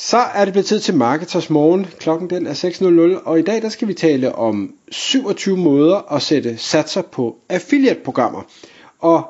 Så 0.00 0.16
er 0.18 0.44
det 0.44 0.54
blevet 0.54 0.66
tid 0.66 0.80
til 0.80 0.94
Marketers 0.94 1.50
Morgen. 1.50 1.86
Klokken 2.00 2.30
den 2.30 2.46
er 2.46 2.54
6.00, 3.18 3.22
og 3.24 3.38
i 3.38 3.42
dag 3.42 3.62
der 3.62 3.68
skal 3.68 3.88
vi 3.88 3.94
tale 3.94 4.34
om 4.34 4.74
27 4.90 5.56
måder 5.56 6.12
at 6.12 6.22
sætte 6.22 6.56
satser 6.56 7.02
på 7.02 7.36
affiliate-programmer. 7.48 8.42
Og 8.98 9.24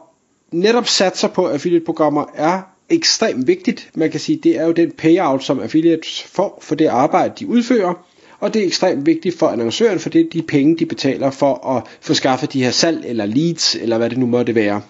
netop 0.52 0.86
satser 0.86 1.28
på 1.28 1.46
affiliate-programmer 1.48 2.24
er 2.34 2.60
ekstremt 2.88 3.46
vigtigt. 3.46 3.90
Man 3.94 4.10
kan 4.10 4.20
sige, 4.20 4.40
det 4.42 4.56
er 4.58 4.64
jo 4.66 4.72
den 4.72 4.90
payout, 4.90 5.44
som 5.44 5.60
affiliates 5.60 6.22
får 6.22 6.58
for 6.62 6.74
det 6.74 6.86
arbejde, 6.86 7.34
de 7.38 7.46
udfører. 7.48 7.94
Og 8.40 8.54
det 8.54 8.62
er 8.62 8.66
ekstremt 8.66 9.06
vigtigt 9.06 9.38
for 9.38 9.48
annoncøren, 9.48 9.98
for 9.98 10.08
det 10.10 10.20
er 10.20 10.30
de 10.32 10.42
penge, 10.42 10.76
de 10.76 10.86
betaler 10.86 11.30
for 11.30 11.66
at 11.76 11.82
få 12.00 12.14
skaffet 12.14 12.52
de 12.52 12.64
her 12.64 12.70
salg 12.70 13.04
eller 13.06 13.26
leads, 13.26 13.74
eller 13.74 13.98
hvad 13.98 14.10
det 14.10 14.18
nu 14.18 14.26
måtte 14.26 14.54
være. 14.54 14.82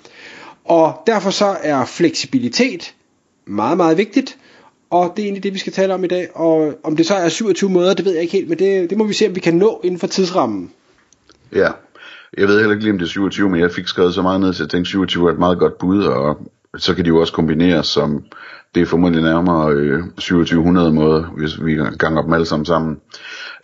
Og 0.64 0.92
derfor 1.06 1.30
så 1.30 1.56
er 1.62 1.84
fleksibilitet 1.84 2.94
meget, 3.46 3.76
meget 3.76 3.98
vigtigt. 3.98 4.38
Og 4.90 5.12
det 5.16 5.22
er 5.22 5.26
egentlig 5.26 5.42
det, 5.42 5.54
vi 5.54 5.58
skal 5.58 5.72
tale 5.72 5.94
om 5.94 6.04
i 6.04 6.06
dag. 6.06 6.28
Og 6.34 6.78
om 6.84 6.96
det 6.96 7.06
så 7.06 7.14
er 7.14 7.28
27 7.28 7.70
måder, 7.70 7.94
det 7.94 8.04
ved 8.04 8.12
jeg 8.12 8.22
ikke 8.22 8.32
helt, 8.32 8.48
men 8.48 8.58
det, 8.58 8.90
det 8.90 8.98
må 8.98 9.04
vi 9.04 9.12
se, 9.12 9.26
om 9.26 9.34
vi 9.34 9.40
kan 9.40 9.54
nå 9.54 9.80
inden 9.84 10.00
for 10.00 10.06
tidsrammen. 10.06 10.72
Ja, 11.52 11.70
jeg 12.36 12.48
ved 12.48 12.58
heller 12.58 12.74
ikke 12.74 12.84
lige, 12.84 12.92
om 12.92 12.98
det 12.98 13.04
er 13.04 13.10
27, 13.10 13.50
men 13.50 13.60
jeg 13.60 13.72
fik 13.72 13.88
skrevet 13.88 14.14
så 14.14 14.22
meget 14.22 14.40
ned, 14.40 14.52
så 14.52 14.62
jeg 14.62 14.70
tænkte, 14.70 14.88
27 14.88 15.28
er 15.28 15.32
et 15.32 15.38
meget 15.38 15.58
godt 15.58 15.78
bud, 15.78 16.04
og 16.04 16.36
så 16.76 16.94
kan 16.94 17.04
de 17.04 17.08
jo 17.08 17.20
også 17.20 17.32
kombineres 17.32 17.86
som, 17.86 18.24
det 18.74 18.82
er 18.82 18.86
formodentlig 18.86 19.22
nærmere 19.22 19.72
øh, 19.72 20.02
2700 20.04 20.92
måder, 20.92 21.22
hvis 21.22 21.64
vi 21.64 21.74
ganger 21.98 22.22
dem 22.22 22.32
alle 22.32 22.46
sammen 22.46 22.66
sammen. 22.66 23.00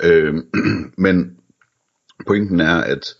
Øh, 0.02 0.34
men 1.04 1.36
pointen 2.26 2.60
er, 2.60 2.76
at 2.76 3.14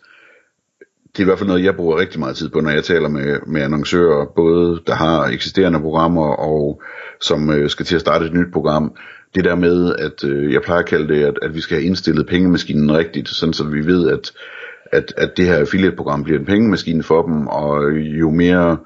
det 1.17 1.19
er 1.19 1.25
i 1.25 1.25
hvert 1.25 1.39
fald 1.39 1.49
noget, 1.49 1.65
jeg 1.65 1.77
bruger 1.77 1.99
rigtig 1.99 2.21
meget 2.21 2.37
tid 2.37 2.49
på, 2.49 2.61
når 2.61 2.71
jeg 2.71 2.85
taler 2.85 3.09
med, 3.09 3.39
med 3.47 3.63
annoncører, 3.63 4.27
både 4.37 4.81
der 4.87 4.95
har 4.95 5.27
eksisterende 5.27 5.81
programmer 5.81 6.27
og 6.27 6.83
som 7.21 7.51
øh, 7.51 7.71
skal 7.71 7.87
til 7.87 7.95
at 7.95 8.01
starte 8.01 8.27
et 8.27 8.35
nyt 8.35 8.53
program. 8.53 8.97
Det 9.35 9.45
der 9.45 9.55
med, 9.55 9.95
at 9.99 10.25
øh, 10.25 10.53
jeg 10.53 10.63
plejer 10.63 10.81
at 10.81 10.89
kalde 10.89 11.15
det, 11.15 11.25
at, 11.25 11.39
at 11.43 11.55
vi 11.55 11.61
skal 11.61 11.77
have 11.77 11.87
indstillet 11.87 12.27
pengemaskinen 12.27 12.97
rigtigt, 12.97 13.29
sådan 13.29 13.53
så 13.53 13.65
vi 13.65 13.87
ved, 13.87 14.11
at, 14.11 14.33
at, 14.93 15.15
at 15.17 15.37
det 15.37 15.47
her 15.47 15.57
affiliate-program 15.57 16.25
bliver 16.25 16.39
en 16.39 16.47
pengemaskine 16.47 17.03
for 17.03 17.23
dem, 17.23 17.47
og 17.47 17.93
jo 17.93 18.31
mere 18.31 18.77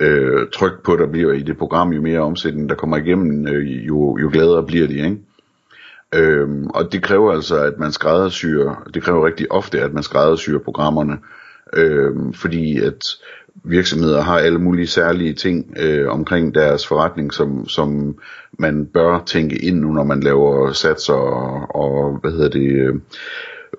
øh, 0.00 0.46
tryk 0.54 0.82
på 0.84 0.96
der 0.96 1.06
bliver 1.06 1.32
i 1.32 1.42
det 1.42 1.58
program, 1.58 1.92
jo 1.92 2.02
mere 2.02 2.20
omsætning 2.20 2.68
der 2.68 2.74
kommer 2.74 2.96
igennem, 2.96 3.46
øh, 3.46 3.86
jo, 3.86 4.18
jo 4.18 4.30
gladere 4.32 4.66
bliver 4.66 4.86
de, 4.86 4.94
ikke? 4.94 5.16
Øhm, 6.14 6.66
og 6.66 6.92
det 6.92 7.02
kræver 7.02 7.32
altså, 7.32 7.56
at 7.56 7.78
man 7.78 7.92
skræddersyrer, 7.92 8.88
det 8.94 9.02
kræver 9.02 9.26
rigtig 9.26 9.52
ofte, 9.52 9.80
at 9.80 9.92
man 9.92 10.02
skræddersyrer 10.02 10.58
programmerne, 10.58 11.18
øh, 11.76 12.12
fordi 12.34 12.78
at 12.78 13.04
virksomheder 13.64 14.20
har 14.20 14.38
alle 14.38 14.58
mulige 14.58 14.86
særlige 14.86 15.34
ting 15.34 15.74
øh, 15.80 16.08
omkring 16.08 16.54
deres 16.54 16.86
forretning, 16.86 17.32
som, 17.32 17.68
som 17.68 18.18
man 18.58 18.86
bør 18.86 19.22
tænke 19.26 19.56
ind 19.56 19.80
nu, 19.80 19.92
når 19.92 20.04
man 20.04 20.20
laver 20.20 20.72
satser 20.72 21.14
og, 21.14 21.76
og 21.76 22.18
hvad 22.20 22.30
hedder 22.30 22.48
det, 22.48 22.72
øh, 22.72 22.94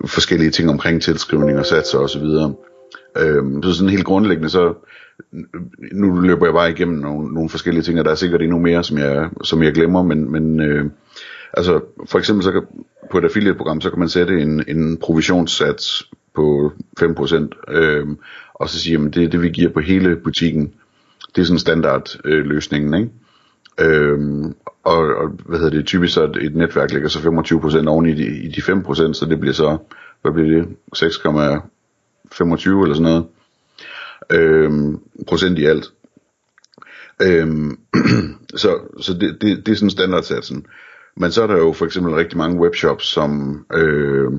forskellige 0.06 0.50
ting 0.50 0.70
omkring 0.70 1.02
tilskrivning 1.02 1.58
og 1.58 1.66
satser 1.66 1.98
osv. 1.98 2.24
Øh, 3.18 3.62
så 3.62 3.72
sådan 3.72 3.90
helt 3.90 4.04
grundlæggende, 4.04 4.50
så 4.50 4.74
nu 5.92 6.20
løber 6.20 6.46
jeg 6.46 6.54
bare 6.54 6.70
igennem 6.70 6.98
nogle, 6.98 7.34
nogle 7.34 7.50
forskellige 7.50 7.82
ting, 7.82 7.98
og 7.98 8.04
der 8.04 8.10
er 8.10 8.14
sikkert 8.14 8.42
endnu 8.42 8.58
mere, 8.58 8.84
som 8.84 8.98
jeg, 8.98 9.30
som 9.44 9.62
jeg 9.62 9.72
glemmer, 9.72 10.02
men, 10.02 10.32
men 10.32 10.60
øh, 10.60 10.84
altså 11.52 11.80
for 12.06 12.18
eksempel 12.18 12.44
så 12.44 12.52
kan, 12.52 12.62
på 13.10 13.18
et 13.18 13.24
affiliate-program, 13.24 13.80
så 13.80 13.90
kan 13.90 13.98
man 13.98 14.08
sætte 14.08 14.40
en, 14.40 14.64
en 14.68 14.96
provisionssats 14.96 16.10
på 16.34 16.72
5%, 17.00 17.72
øh, 17.74 18.06
og 18.54 18.68
så 18.68 18.80
sige, 18.80 19.06
at 19.06 19.14
det 19.14 19.24
er 19.24 19.28
det, 19.28 19.42
vi 19.42 19.48
giver 19.48 19.70
på 19.70 19.80
hele 19.80 20.16
butikken. 20.16 20.72
Det 21.36 21.42
er 21.42 21.46
sådan 21.46 21.58
standard 21.58 22.16
øh, 22.24 22.44
løsningen, 22.44 22.94
ikke? 22.94 23.10
Øhm, 23.80 24.54
og, 24.84 24.98
og 24.98 25.28
hvad 25.28 25.58
hedder 25.58 25.76
det, 25.76 25.86
typisk 25.86 26.14
så 26.14 26.24
et 26.40 26.56
netværk 26.56 26.92
ligger 26.92 27.08
så 27.08 27.18
25% 27.18 27.88
oven 27.88 28.06
i 28.06 28.14
de, 28.14 28.26
i 28.26 28.48
de 28.48 28.60
5%, 28.60 29.12
så 29.12 29.26
det 29.30 29.40
bliver 29.40 29.52
så, 29.52 29.78
hvad 30.22 30.32
bliver 30.32 30.48
det, 30.48 30.68
6,25 30.96 32.82
eller 32.82 32.94
sådan 32.94 33.02
noget, 33.02 33.26
øhm, 34.30 35.00
procent 35.26 35.58
i 35.58 35.64
alt. 35.64 35.92
Øhm, 37.22 37.78
så 38.62 38.78
så 39.00 39.14
det, 39.14 39.38
det, 39.40 39.66
det 39.66 39.72
er 39.72 39.76
sådan 39.76 39.90
standardsatsen. 39.90 40.66
Men 41.16 41.32
så 41.32 41.42
er 41.42 41.46
der 41.46 41.56
jo 41.56 41.72
for 41.72 41.86
eksempel 41.86 42.14
rigtig 42.14 42.38
mange 42.38 42.60
webshops, 42.60 43.04
som 43.04 43.64
øh, 43.74 44.32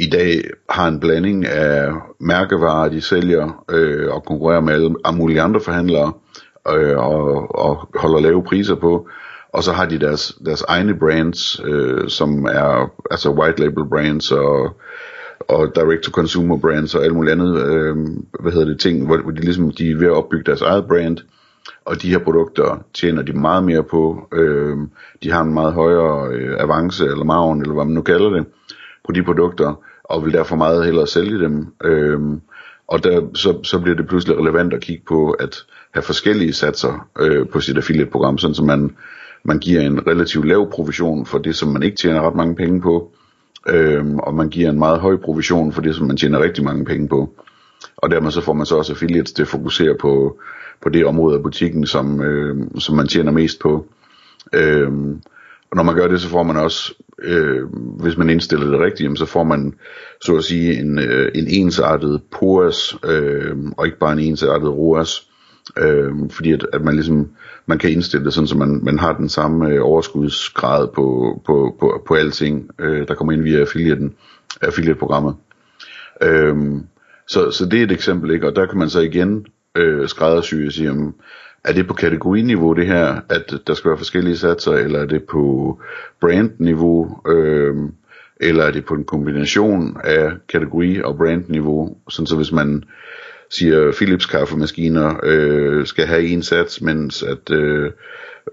i 0.00 0.06
dag 0.06 0.42
har 0.70 0.88
en 0.88 1.00
blanding 1.00 1.46
af 1.46 1.92
mærkevarer, 2.20 2.88
de 2.88 3.00
sælger 3.00 3.64
øh, 3.70 4.14
og 4.14 4.24
konkurrerer 4.24 4.60
med 4.60 4.72
alle 4.74 5.16
mulige 5.16 5.40
andre 5.40 5.60
forhandlere 5.60 6.12
øh, 6.68 6.98
og, 6.98 7.54
og 7.58 7.88
holder 7.94 8.20
lave 8.20 8.44
priser 8.44 8.74
på. 8.74 9.08
Og 9.52 9.62
så 9.62 9.72
har 9.72 9.86
de 9.86 9.98
deres, 9.98 10.38
deres 10.46 10.62
egne 10.62 10.94
brands, 10.98 11.60
øh, 11.64 12.08
som 12.08 12.44
er 12.44 12.90
altså 13.10 13.30
white 13.30 13.60
label 13.60 13.88
brands 13.88 14.32
og, 14.32 14.76
og 15.48 15.74
direct 15.76 16.02
to 16.02 16.10
consumer 16.10 16.56
brands 16.56 16.94
og 16.94 17.04
alt 17.04 17.14
muligt 17.14 17.32
andet, 17.32 17.66
øh, 17.66 17.96
hvad 18.40 18.52
hedder 18.52 18.66
det, 18.66 18.80
ting, 18.80 19.06
hvor, 19.06 19.18
hvor 19.18 19.30
de 19.30 19.40
ligesom 19.40 19.70
de 19.70 19.90
er 19.90 19.96
ved 19.96 20.06
at 20.06 20.12
opbygge 20.12 20.44
deres 20.44 20.62
eget 20.62 20.86
brand. 20.88 21.18
Og 21.84 22.02
de 22.02 22.10
her 22.10 22.18
produkter 22.18 22.84
tjener 22.94 23.22
de 23.22 23.32
meget 23.32 23.64
mere 23.64 23.82
på. 23.82 24.28
Øh, 24.32 24.76
de 25.22 25.30
har 25.32 25.42
en 25.42 25.54
meget 25.54 25.72
højere 25.72 26.28
øh, 26.32 26.56
avance 26.60 27.04
eller 27.04 27.24
maven, 27.24 27.60
eller 27.60 27.74
hvad 27.74 27.84
man 27.84 27.94
nu 27.94 28.02
kalder 28.02 28.30
det, 28.30 28.46
på 29.04 29.12
de 29.12 29.22
produkter 29.22 29.74
og 30.10 30.24
vil 30.24 30.32
derfor 30.32 30.56
meget 30.56 30.84
hellere 30.84 31.06
sælge 31.06 31.38
dem. 31.38 31.66
Øhm, 31.84 32.40
og 32.88 33.04
der, 33.04 33.26
så, 33.34 33.58
så 33.62 33.78
bliver 33.78 33.96
det 33.96 34.08
pludselig 34.08 34.38
relevant 34.38 34.72
at 34.74 34.80
kigge 34.80 35.02
på 35.08 35.30
at 35.30 35.56
have 35.94 36.02
forskellige 36.02 36.52
satser 36.52 37.08
øh, 37.20 37.48
på 37.48 37.60
sit 37.60 37.76
affiliate-program, 37.76 38.38
sådan 38.38 38.54
så 38.54 38.64
man, 38.64 38.96
man 39.44 39.58
giver 39.58 39.80
en 39.80 40.06
relativt 40.06 40.48
lav 40.48 40.70
provision 40.70 41.26
for 41.26 41.38
det, 41.38 41.56
som 41.56 41.68
man 41.68 41.82
ikke 41.82 41.96
tjener 41.96 42.20
ret 42.20 42.34
mange 42.34 42.54
penge 42.54 42.80
på, 42.80 43.12
øhm, 43.68 44.18
og 44.18 44.34
man 44.34 44.48
giver 44.48 44.70
en 44.70 44.78
meget 44.78 45.00
høj 45.00 45.16
provision 45.16 45.72
for 45.72 45.82
det, 45.82 45.94
som 45.94 46.06
man 46.06 46.16
tjener 46.16 46.42
rigtig 46.42 46.64
mange 46.64 46.84
penge 46.84 47.08
på. 47.08 47.34
Og 47.96 48.10
dermed 48.10 48.30
så 48.30 48.40
får 48.40 48.52
man 48.52 48.66
så 48.66 48.76
også 48.76 48.92
affiliates 48.92 49.32
til 49.32 49.42
at 49.42 49.48
fokusere 49.48 49.96
på, 50.00 50.38
på 50.82 50.88
det 50.88 51.06
område 51.06 51.36
af 51.36 51.42
butikken, 51.42 51.86
som, 51.86 52.20
øh, 52.20 52.56
som 52.78 52.96
man 52.96 53.06
tjener 53.06 53.32
mest 53.32 53.60
på. 53.60 53.86
Øhm, 54.52 55.22
og 55.70 55.76
når 55.76 55.82
man 55.82 55.94
gør 55.94 56.08
det, 56.08 56.20
så 56.20 56.28
får 56.28 56.42
man 56.42 56.56
også, 56.56 56.94
øh, 57.22 57.62
hvis 57.74 58.16
man 58.16 58.30
indstiller 58.30 58.70
det 58.70 58.80
rigtigt, 58.80 59.18
så 59.18 59.26
får 59.26 59.44
man 59.44 59.74
så 60.24 60.36
at 60.36 60.44
sige 60.44 60.80
en, 60.80 60.98
øh, 60.98 61.32
en 61.34 61.46
ensartet 61.46 62.22
POAS, 62.38 62.96
øh, 63.04 63.56
og 63.76 63.86
ikke 63.86 63.98
bare 63.98 64.12
en 64.12 64.18
ensartet 64.18 64.68
ROAS. 64.68 65.26
Øh, 65.78 66.12
fordi 66.30 66.52
at, 66.52 66.66
at 66.72 66.82
man 66.82 66.94
ligesom 66.94 67.30
man 67.66 67.78
kan 67.78 67.90
indstille 67.90 68.24
det 68.24 68.34
sådan, 68.34 68.46
så 68.46 68.56
man, 68.58 68.80
man 68.82 68.98
har 68.98 69.12
den 69.12 69.28
samme 69.28 69.68
øh, 69.68 69.80
overskudsgrad 69.82 70.88
på, 70.88 71.34
på, 71.46 71.76
på, 71.80 72.02
på 72.06 72.14
alting, 72.14 72.70
øh, 72.78 73.08
der 73.08 73.14
kommer 73.14 73.32
ind 73.32 73.42
via 73.42 73.60
affiliaten, 73.60 74.14
affiliate-programmet. 74.62 75.34
Øh, 76.22 76.56
så, 77.28 77.50
så 77.50 77.66
det 77.66 77.80
er 77.80 77.84
et 77.84 77.92
eksempel, 77.92 78.30
ikke? 78.30 78.46
og 78.46 78.56
der 78.56 78.66
kan 78.66 78.78
man 78.78 78.90
så 78.90 79.00
igen 79.00 79.46
øh, 79.76 80.08
skræddersy 80.08 80.54
og 80.66 80.72
sige, 80.72 80.88
jamen, 80.88 81.14
er 81.64 81.72
det 81.72 81.86
på 81.86 81.94
kategoriniveau 81.94 82.72
det 82.72 82.86
her, 82.86 83.20
at 83.28 83.52
der 83.66 83.74
skal 83.74 83.88
være 83.88 83.98
forskellige 83.98 84.36
satser, 84.36 84.72
eller 84.72 84.98
er 84.98 85.06
det 85.06 85.24
på 85.24 85.78
brandniveau, 86.20 87.20
øh, 87.28 87.76
eller 88.40 88.64
er 88.64 88.70
det 88.70 88.84
på 88.84 88.94
en 88.94 89.04
kombination 89.04 89.96
af 90.04 90.32
kategori 90.48 91.02
og 91.02 91.16
brandniveau, 91.16 91.96
sådan 92.08 92.26
så 92.26 92.36
hvis 92.36 92.52
man 92.52 92.84
siger 93.50 93.92
Philips 93.92 94.26
kaffemaskiner 94.26 95.20
øh, 95.22 95.86
skal 95.86 96.06
have 96.06 96.26
en 96.26 96.42
sats, 96.42 96.82
mens 96.82 97.22
at 97.22 97.50
øh, 97.50 97.90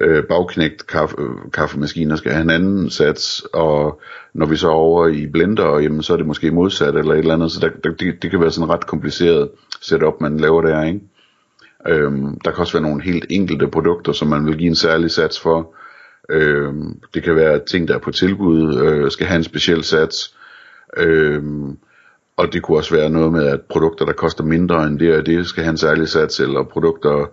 øh, 0.01 0.23
bagknægt 0.23 0.87
kaffe, 0.87 1.15
kaffemaskiner 1.53 2.15
skal 2.15 2.31
have 2.31 2.41
en 2.41 2.49
anden 2.49 2.89
sats, 2.89 3.43
og 3.53 4.01
når 4.33 4.45
vi 4.45 4.55
så 4.55 4.67
er 4.67 4.73
over 4.73 5.07
i 5.07 5.27
blender, 5.27 5.79
jamen, 5.79 6.03
så 6.03 6.13
er 6.13 6.17
det 6.17 6.25
måske 6.25 6.51
modsat 6.51 6.95
eller 6.95 7.13
et 7.13 7.19
eller 7.19 7.33
andet, 7.33 7.51
så 7.51 7.59
der, 7.59 7.69
der, 7.83 7.95
det, 7.95 8.21
det 8.21 8.31
kan 8.31 8.41
være 8.41 8.51
sådan 8.51 8.69
ret 8.69 8.87
kompliceret 8.87 9.49
setup, 9.81 10.21
man 10.21 10.37
laver 10.37 10.61
der, 10.61 10.83
ikke? 10.83 10.99
Øhm, 11.87 12.39
der 12.39 12.51
kan 12.51 12.59
også 12.59 12.73
være 12.73 12.89
nogle 12.89 13.03
helt 13.03 13.25
enkelte 13.29 13.67
produkter, 13.67 14.11
som 14.11 14.27
man 14.27 14.45
vil 14.45 14.57
give 14.57 14.67
en 14.67 14.75
særlig 14.75 15.11
sats 15.11 15.39
for. 15.39 15.75
Øhm, 16.29 16.99
det 17.13 17.23
kan 17.23 17.35
være 17.35 17.65
ting, 17.65 17.87
der 17.87 17.95
er 17.95 17.99
på 17.99 18.11
tilbud, 18.11 18.77
øh, 18.79 19.11
skal 19.11 19.27
have 19.27 19.37
en 19.37 19.43
speciel 19.43 19.83
sats. 19.83 20.35
Øhm, 20.97 21.77
og 22.37 22.53
det 22.53 22.61
kunne 22.61 22.77
også 22.77 22.95
være 22.95 23.09
noget 23.09 23.31
med, 23.31 23.47
at 23.47 23.61
produkter, 23.61 24.05
der 24.05 24.13
koster 24.13 24.43
mindre 24.43 24.87
end 24.87 24.99
det 24.99 25.15
og 25.17 25.25
det, 25.25 25.47
skal 25.47 25.63
have 25.63 25.71
en 25.71 25.77
særlig 25.77 26.07
sats, 26.07 26.39
eller 26.39 26.63
produkter, 26.63 27.25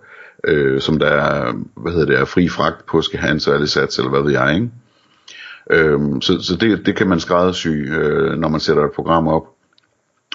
øh, 0.43 0.81
som 0.81 0.99
der 0.99 1.07
er, 1.07 1.53
hvad 1.75 1.91
hedder 1.91 2.05
det, 2.05 2.19
er 2.19 2.25
fri 2.25 2.49
fragt 2.49 2.85
på, 2.85 3.01
skal 3.01 3.19
have 3.19 3.31
en 3.31 3.39
særlig 3.39 3.69
sats, 3.69 3.97
eller 3.97 4.09
hvad 4.09 4.21
ved 4.21 4.31
jeg, 4.31 4.55
ikke? 4.55 4.69
Øhm, 5.71 6.21
så 6.21 6.41
så 6.41 6.55
det, 6.55 6.85
det 6.85 6.95
kan 6.95 7.07
man 7.07 7.19
skræddersy, 7.19 7.67
øh, 7.67 8.37
når 8.39 8.47
man 8.49 8.59
sætter 8.59 8.85
et 8.85 8.91
program 8.91 9.27
op. 9.27 9.47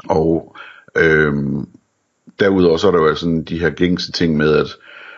Og 0.08 0.56
øhm, 0.96 1.66
derudover 2.40 2.76
så 2.76 2.86
er 2.86 2.90
der 2.90 2.98
jo 2.98 3.08
altså 3.08 3.20
sådan 3.20 3.42
de 3.42 3.60
her 3.60 3.70
gængse 3.70 4.12
ting 4.12 4.36
med, 4.36 4.56
at 4.56 4.66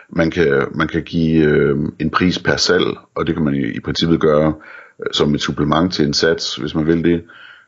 man 0.09 0.31
kan, 0.31 0.67
man 0.75 0.87
kan 0.87 1.03
give 1.03 1.43
øh, 1.43 1.77
en 1.99 2.09
pris 2.09 2.39
per 2.39 2.55
salg, 2.55 2.85
og 3.15 3.27
det 3.27 3.35
kan 3.35 3.43
man 3.43 3.55
i, 3.55 3.65
i 3.65 3.79
princippet 3.79 4.19
gøre 4.19 4.53
øh, 4.99 5.05
som 5.13 5.35
et 5.35 5.41
supplement 5.41 5.93
til 5.93 6.05
en 6.05 6.13
sats, 6.13 6.55
hvis 6.55 6.75
man 6.75 6.87
vil 6.87 7.03
det. 7.03 7.23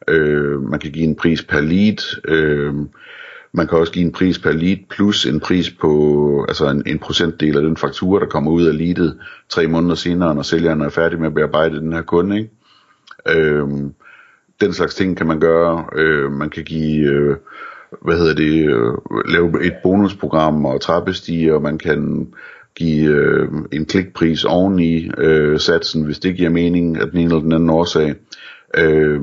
Øh, 0.08 0.62
man 0.62 0.80
kan 0.80 0.92
give 0.92 1.06
en 1.06 1.16
pris 1.16 1.44
per 1.44 1.62
lead. 1.62 2.22
Øh, 2.28 2.74
man 3.52 3.68
kan 3.68 3.78
også 3.78 3.94
give 3.94 4.06
en 4.06 4.12
pris 4.12 4.40
per 4.40 4.52
lead 4.52 4.78
plus 4.90 5.26
en 5.26 5.40
pris 5.40 5.72
på 5.72 6.46
altså 6.48 6.70
en, 6.70 6.84
en 6.86 7.00
procentdel 7.00 7.58
af 7.58 7.64
den 7.64 7.78
faktura, 7.78 8.20
der 8.20 8.26
kommer 8.26 8.52
ud 8.52 8.66
af 8.66 8.78
leadet 8.78 9.20
tre 9.50 9.68
måneder 9.68 9.96
senere, 9.96 10.36
når 10.36 10.42
sælgeren 10.42 10.82
er 10.82 10.90
færdig 10.90 11.20
med 11.20 11.28
at 11.28 11.34
bearbejde 11.34 11.80
den 11.80 11.94
her 11.94 12.02
kunde. 12.02 12.38
Ikke? 12.38 12.50
Øh, 13.30 13.68
den 14.62 14.74
slags 14.74 14.96
ting 14.96 15.18
kan 15.18 15.28
man 15.28 15.40
gøre. 15.40 15.86
Øh, 15.96 16.32
man 16.32 16.50
kan 16.50 16.64
give, 16.64 17.08
øh, 17.08 17.36
hvad 18.02 18.18
hedder 18.18 18.34
det, 18.34 18.70
øh, 18.70 18.94
lave 19.30 19.66
et 19.66 19.74
bonusprogram 19.84 20.66
og 20.66 20.82
trappestige, 20.82 21.56
og 21.56 21.62
man 21.62 21.78
kan 21.78 22.28
give 22.76 23.10
øh, 23.10 23.48
en 23.72 23.86
klikpris 23.86 24.44
oveni 24.44 25.10
øh, 25.18 25.60
satsen, 25.60 26.04
hvis 26.04 26.20
det 26.20 26.36
giver 26.36 26.50
mening 26.50 26.98
af 26.98 27.08
den 27.08 27.20
ene 27.20 27.30
eller 27.30 27.42
den 27.42 27.54
anden 27.54 27.70
årsag. 27.70 28.16
Øh, 28.78 29.22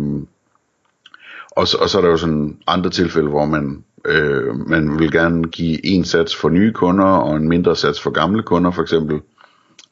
og, 1.51 1.69
så, 1.69 1.77
og 1.77 1.89
så 1.89 1.99
er 1.99 2.03
der 2.03 2.11
jo 2.11 2.17
sådan 2.17 2.57
andre 2.67 2.91
tilfælde, 2.91 3.29
hvor 3.29 3.45
man 3.45 3.85
øh, 4.05 4.69
man 4.69 4.99
vil 4.99 5.13
gerne 5.13 5.45
give 5.45 5.87
en 5.87 6.05
sats 6.05 6.37
for 6.37 6.49
nye 6.49 6.73
kunder 6.73 7.05
og 7.05 7.37
en 7.37 7.49
mindre 7.49 7.77
sats 7.77 8.01
for 8.01 8.11
gamle 8.11 8.43
kunder 8.43 8.71
for 8.71 8.83
eksempel. 8.83 9.21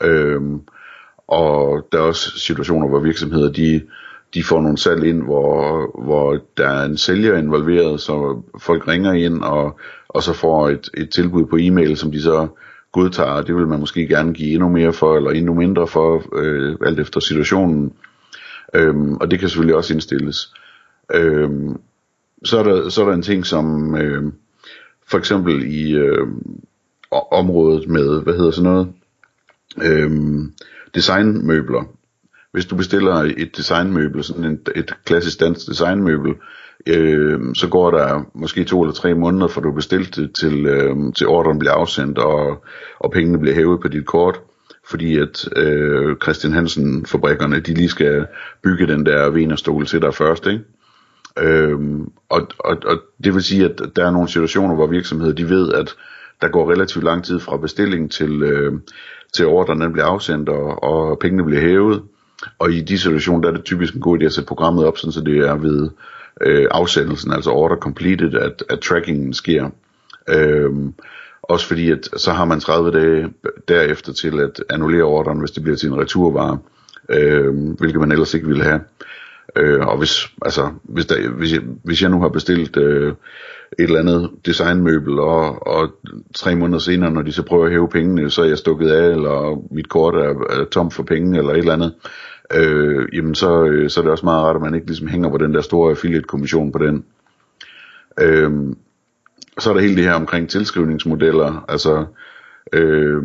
Øh, 0.02 0.40
og 1.28 1.86
der 1.92 1.98
er 1.98 2.02
også 2.02 2.38
situationer, 2.38 2.88
hvor 2.88 3.00
virksomheder 3.00 3.52
de 3.52 3.82
de 4.34 4.44
får 4.44 4.60
nogle 4.60 4.78
salg 4.78 5.04
ind, 5.04 5.22
hvor, 5.22 5.90
hvor 6.04 6.38
der 6.56 6.68
er 6.68 6.84
en 6.84 6.96
sælger 6.96 7.36
involveret, 7.36 8.00
så 8.00 8.42
folk 8.58 8.88
ringer 8.88 9.12
ind 9.12 9.42
og, 9.42 9.78
og 10.08 10.22
så 10.22 10.32
får 10.32 10.68
et, 10.68 10.90
et 10.94 11.10
tilbud 11.10 11.46
på 11.46 11.56
e-mail, 11.60 11.96
som 11.96 12.12
de 12.12 12.22
så 12.22 12.48
godtager, 12.92 13.42
det 13.42 13.56
vil 13.56 13.66
man 13.66 13.80
måske 13.80 14.08
gerne 14.08 14.34
give 14.34 14.52
endnu 14.52 14.68
mere 14.68 14.92
for, 14.92 15.16
eller 15.16 15.30
endnu 15.30 15.54
mindre 15.54 15.86
for, 15.86 16.36
øh, 16.36 16.76
alt 16.86 17.00
efter 17.00 17.20
situationen. 17.20 17.92
Øhm, 18.74 19.14
og 19.14 19.30
det 19.30 19.38
kan 19.38 19.48
selvfølgelig 19.48 19.76
også 19.76 19.92
indstilles. 19.94 20.54
Øhm, 21.14 21.80
så, 22.44 22.58
er 22.58 22.62
der, 22.62 22.88
så 22.88 23.02
er 23.02 23.06
der 23.06 23.14
en 23.14 23.22
ting 23.22 23.46
som, 23.46 23.96
øh, 23.96 24.32
for 25.06 25.18
eksempel 25.18 25.64
i 25.72 25.92
øh, 25.92 26.26
området 27.32 27.88
med, 27.88 28.22
hvad 28.22 28.34
hedder 28.34 28.50
sådan 28.50 28.70
noget, 28.70 28.92
øh, 29.82 30.10
designmøbler, 30.94 31.84
hvis 32.52 32.66
du 32.66 32.76
bestiller 32.76 33.14
et 33.36 33.56
designmøbel, 33.56 34.24
sådan 34.24 34.44
et, 34.44 34.68
et 34.76 34.94
klassisk 35.04 35.40
dansk 35.40 35.66
designmøbel, 35.66 36.34
øh, 36.86 37.40
så 37.54 37.68
går 37.68 37.90
der 37.90 38.24
måske 38.34 38.64
to 38.64 38.82
eller 38.82 38.94
tre 38.94 39.14
måneder, 39.14 39.48
for 39.48 39.60
du 39.60 39.72
bestilt 39.72 40.16
det 40.16 40.32
til, 40.34 40.66
øh, 40.66 40.96
til 41.16 41.26
ordren 41.26 41.58
bliver 41.58 41.72
afsendt, 41.72 42.18
og, 42.18 42.64
og 42.98 43.10
pengene 43.10 43.38
bliver 43.38 43.54
hævet 43.54 43.80
på 43.80 43.88
dit 43.88 44.06
kort, 44.06 44.40
fordi 44.84 45.18
at 45.18 45.48
øh, 45.56 46.16
Christian 46.22 46.52
Hansen 46.52 47.06
fabrikkerne, 47.06 47.60
de 47.60 47.74
lige 47.74 47.88
skal 47.88 48.26
bygge 48.62 48.86
den 48.86 49.06
der 49.06 49.30
venerstol 49.30 49.86
til 49.86 50.02
dig 50.02 50.14
først, 50.14 50.46
ikke? 50.46 50.64
Øhm, 51.38 52.12
og, 52.28 52.48
og, 52.58 52.76
og 52.86 52.98
det 53.24 53.34
vil 53.34 53.42
sige, 53.42 53.64
at 53.64 53.82
der 53.96 54.06
er 54.06 54.10
nogle 54.10 54.28
situationer, 54.28 54.74
hvor 54.74 54.86
virksomheder 54.86 55.32
de 55.32 55.48
ved, 55.48 55.72
at 55.72 55.94
der 56.40 56.48
går 56.48 56.70
relativt 56.70 57.04
lang 57.04 57.24
tid 57.24 57.40
fra 57.40 57.56
bestilling 57.56 58.10
til, 58.10 58.42
øh, 58.42 58.72
til 59.34 59.46
ordren 59.46 59.80
den 59.80 59.92
bliver 59.92 60.06
afsendt, 60.06 60.48
og, 60.48 60.82
og 60.82 61.18
pengene 61.18 61.44
bliver 61.44 61.60
hævet. 61.60 62.02
Og 62.58 62.72
i 62.72 62.80
de 62.80 62.98
situationer, 62.98 63.40
der 63.40 63.48
er 63.48 63.56
det 63.56 63.64
typisk 63.64 63.94
en 63.94 64.00
god 64.00 64.18
idé 64.18 64.24
at 64.24 64.32
sætte 64.32 64.48
programmet 64.48 64.86
op, 64.86 64.98
sådan 64.98 65.12
så 65.12 65.20
det 65.20 65.38
er 65.38 65.54
ved 65.54 65.90
øh, 66.40 66.66
afsendelsen, 66.70 67.32
altså 67.32 67.50
order 67.50 67.76
completed, 67.76 68.34
at, 68.34 68.64
at 68.68 68.80
trackingen 68.80 69.34
sker. 69.34 69.70
Øhm, 70.28 70.94
også 71.42 71.66
fordi, 71.66 71.90
at 71.90 72.08
så 72.16 72.32
har 72.32 72.44
man 72.44 72.60
30 72.60 72.90
dage 72.90 73.32
derefter 73.68 74.12
til 74.12 74.40
at 74.40 74.64
annullere 74.70 75.02
ordren, 75.02 75.38
hvis 75.38 75.50
det 75.50 75.62
bliver 75.62 75.76
til 75.76 75.88
en 75.88 75.98
returvare, 75.98 76.58
øh, 77.08 77.54
hvilket 77.78 78.00
man 78.00 78.12
ellers 78.12 78.34
ikke 78.34 78.46
ville 78.46 78.64
have. 78.64 78.80
Øh, 79.56 79.86
og 79.86 79.98
hvis, 79.98 80.28
altså, 80.42 80.70
hvis, 80.82 81.06
der, 81.06 81.30
hvis, 81.30 81.52
jeg, 81.52 81.60
hvis 81.84 82.02
jeg 82.02 82.10
nu 82.10 82.20
har 82.20 82.28
bestilt 82.28 82.76
øh, 82.76 83.14
et 83.78 83.84
eller 83.84 84.00
andet 84.00 84.30
designmøbel, 84.46 85.18
og, 85.18 85.66
og 85.66 85.94
tre 86.34 86.56
måneder 86.56 86.78
senere, 86.78 87.10
når 87.10 87.22
de 87.22 87.32
så 87.32 87.42
prøver 87.42 87.64
at 87.64 87.70
hæve 87.70 87.88
pengene, 87.88 88.30
så 88.30 88.42
er 88.42 88.46
jeg 88.46 88.58
stukket 88.58 88.90
af, 88.90 89.10
eller 89.10 89.62
mit 89.74 89.88
kort 89.88 90.14
er, 90.14 90.60
er 90.60 90.64
tom 90.64 90.90
for 90.90 91.02
penge, 91.02 91.38
eller 91.38 91.52
et 91.52 91.58
eller 91.58 91.72
andet, 91.72 91.94
øh, 92.54 93.08
jamen 93.12 93.34
så, 93.34 93.64
øh, 93.64 93.90
så 93.90 94.00
er 94.00 94.02
det 94.02 94.12
også 94.12 94.24
meget 94.24 94.44
rart, 94.44 94.56
at 94.56 94.62
man 94.62 94.74
ikke 94.74 94.86
ligesom 94.86 95.08
hænger 95.08 95.30
på 95.30 95.36
den 95.36 95.54
der 95.54 95.60
store 95.60 95.90
affiliate-kommission 95.90 96.72
på 96.72 96.78
den. 96.78 97.04
Øh, 98.20 98.50
så 99.58 99.70
er 99.70 99.74
der 99.74 99.80
hele 99.80 99.96
det 99.96 100.04
her 100.04 100.14
omkring 100.14 100.48
tilskrivningsmodeller, 100.48 101.64
altså 101.68 102.06
øh, 102.72 103.22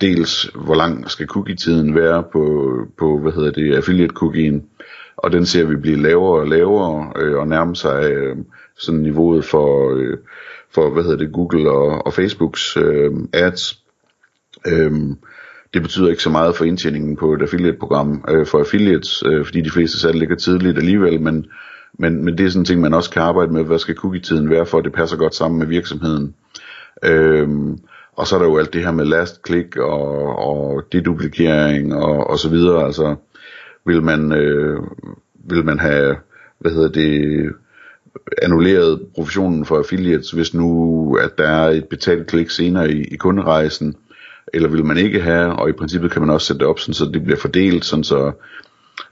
dels 0.00 0.50
hvor 0.54 0.74
lang 0.74 1.10
skal 1.10 1.26
cookie-tiden 1.26 1.94
være 1.94 2.24
på, 2.32 2.72
på 2.98 3.18
hvad 3.18 3.32
hedder 3.32 3.50
det, 3.50 3.76
affiliate-cookien, 3.76 4.62
og 5.16 5.32
den 5.32 5.46
ser 5.46 5.64
vi 5.66 5.76
blive 5.76 6.02
lavere 6.02 6.40
og 6.40 6.46
lavere 6.46 7.12
øh, 7.16 7.36
og 7.36 7.48
nærme 7.48 7.76
sig 7.76 8.10
øh, 8.10 8.36
sådan 8.76 9.00
niveauet 9.00 9.44
for, 9.44 9.94
øh, 9.96 10.18
for 10.70 10.90
hvad 10.90 11.02
hedder 11.02 11.16
det, 11.16 11.32
Google 11.32 11.70
og, 11.70 12.06
og 12.06 12.12
Facebooks 12.12 12.76
øh, 12.76 13.12
ads. 13.32 13.82
Øh, 14.66 14.92
det 15.74 15.82
betyder 15.82 16.08
ikke 16.08 16.22
så 16.22 16.30
meget 16.30 16.56
for 16.56 16.64
indtjeningen 16.64 17.16
på 17.16 17.32
et 17.32 17.42
affiliate-program 17.42 18.24
øh, 18.28 18.46
for 18.46 18.58
affiliates, 18.58 19.22
øh, 19.26 19.44
fordi 19.44 19.60
de 19.60 19.70
fleste 19.70 20.00
salg 20.00 20.14
ligger 20.18 20.36
tidligt 20.36 20.78
alligevel, 20.78 21.20
men, 21.20 21.46
men, 21.98 22.24
men 22.24 22.38
det 22.38 22.46
er 22.46 22.50
sådan 22.50 22.60
en 22.60 22.64
ting, 22.64 22.80
man 22.80 22.94
også 22.94 23.10
kan 23.10 23.22
arbejde 23.22 23.52
med. 23.52 23.64
Hvad 23.64 23.78
skal 23.78 23.96
cookie-tiden 23.96 24.50
være 24.50 24.66
for, 24.66 24.78
at 24.78 24.84
det 24.84 24.92
passer 24.92 25.16
godt 25.16 25.34
sammen 25.34 25.58
med 25.58 25.66
virksomheden? 25.66 26.34
Øh, 27.04 27.48
og 28.16 28.26
så 28.26 28.34
er 28.34 28.38
der 28.38 28.46
jo 28.46 28.58
alt 28.58 28.72
det 28.72 28.84
her 28.84 28.92
med 28.92 29.04
last 29.04 29.40
click 29.46 29.76
og, 29.76 30.38
og 30.38 30.82
deduplikering 30.92 31.94
og, 31.94 32.30
og 32.30 32.38
så 32.38 32.48
videre. 32.48 32.84
Altså, 32.84 33.16
vil 33.86 34.02
man, 34.02 34.32
øh, 34.32 34.82
vil 35.34 35.64
man 35.64 35.78
have, 35.78 36.16
hvad 36.58 36.72
hedder 36.72 36.88
det, 36.88 37.52
annulleret 38.42 39.00
provisionen 39.14 39.64
for 39.64 39.78
affiliates, 39.78 40.30
hvis 40.30 40.54
nu 40.54 41.16
at 41.16 41.38
der 41.38 41.48
er 41.48 41.68
et 41.68 41.84
betalt 41.84 42.26
klik 42.26 42.50
senere 42.50 42.92
i, 42.92 43.04
i 43.04 43.16
kunderejsen, 43.16 43.96
eller 44.54 44.68
vil 44.68 44.84
man 44.84 44.96
ikke 44.96 45.20
have, 45.20 45.52
og 45.52 45.68
i 45.68 45.72
princippet 45.72 46.10
kan 46.10 46.22
man 46.22 46.30
også 46.30 46.46
sætte 46.46 46.60
det 46.60 46.68
op, 46.68 46.78
sådan, 46.78 46.94
så 46.94 47.04
det 47.04 47.24
bliver 47.24 47.38
fordelt, 47.38 47.84
sådan 47.84 48.04
så 48.04 48.32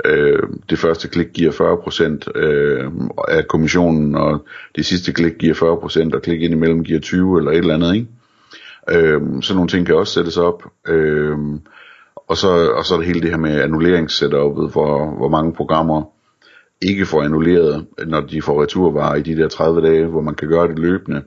øh, 0.04 0.42
det 0.70 0.78
første 0.78 1.08
klik 1.08 1.26
giver 1.34 1.52
40% 1.52 2.40
øh, 2.40 2.90
af 3.28 3.48
kommissionen, 3.48 4.14
og 4.14 4.44
det 4.76 4.86
sidste 4.86 5.12
klik 5.12 5.32
giver 5.38 5.54
40%, 5.54 6.14
og 6.16 6.22
klik 6.22 6.42
ind 6.42 6.54
imellem 6.54 6.84
giver 6.84 7.00
20 7.00 7.38
eller 7.38 7.50
et 7.50 7.58
eller 7.58 7.74
andet, 7.74 7.94
ikke? 7.94 8.06
Øh, 8.90 9.20
så 9.42 9.54
nogle 9.54 9.68
ting 9.68 9.86
kan 9.86 9.94
også 9.94 10.12
sættes 10.12 10.36
op. 10.36 10.62
Øh, 10.88 11.38
og 12.28 12.36
så, 12.36 12.70
og 12.70 12.84
så 12.84 12.94
er 12.94 12.98
det 12.98 13.06
hele 13.06 13.20
det 13.20 13.30
her 13.30 13.36
med 13.36 13.60
annulleringssetupet, 13.60 14.70
hvor, 14.72 15.16
hvor 15.16 15.28
mange 15.28 15.52
programmer 15.52 16.02
ikke 16.82 17.06
får 17.06 17.22
annulleret, 17.22 17.86
når 18.06 18.20
de 18.20 18.42
får 18.42 18.62
returvarer 18.62 19.14
i 19.14 19.22
de 19.22 19.36
der 19.36 19.48
30 19.48 19.80
dage, 19.80 20.06
hvor 20.06 20.20
man 20.20 20.34
kan 20.34 20.48
gøre 20.48 20.68
det 20.68 20.78
løbende. 20.78 21.22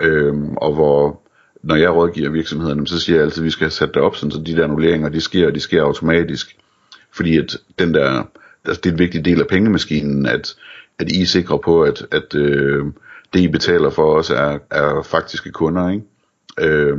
øh, 0.00 0.34
og 0.56 0.74
hvor, 0.74 1.22
når 1.62 1.76
jeg 1.76 1.90
rådgiver 1.90 2.30
virksomhederne, 2.30 2.86
så 2.86 3.00
siger 3.00 3.16
jeg 3.16 3.24
altid, 3.24 3.42
at 3.42 3.44
vi 3.44 3.50
skal 3.50 3.70
sætte 3.70 3.94
det 3.94 4.02
op, 4.02 4.16
sådan, 4.16 4.30
så 4.30 4.42
de 4.46 4.56
der 4.56 4.64
annulleringer, 4.64 5.08
de 5.08 5.20
sker, 5.20 5.46
og 5.46 5.54
de 5.54 5.60
sker 5.60 5.82
automatisk. 5.82 6.56
Fordi 7.12 7.36
at 7.36 7.56
den 7.78 7.94
der, 7.94 8.28
altså 8.64 8.80
det 8.80 8.86
er 8.86 8.92
en 8.92 8.98
vigtig 8.98 9.24
del 9.24 9.40
af 9.40 9.46
pengemaskinen, 9.46 10.26
at, 10.26 10.54
at 10.98 11.12
I 11.12 11.22
er 11.22 11.26
sikre 11.26 11.58
på, 11.58 11.82
at, 11.82 12.06
at 12.10 12.34
øh, 12.34 12.86
det 13.34 13.40
I 13.40 13.48
betaler 13.48 13.90
for 13.90 14.14
os 14.14 14.30
er, 14.30 14.58
er 14.70 15.02
faktiske 15.02 15.50
kunder, 15.50 15.90
ikke? 15.90 16.04
Øh, 16.60 16.98